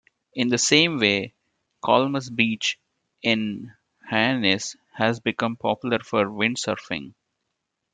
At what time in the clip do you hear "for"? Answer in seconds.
5.99-6.25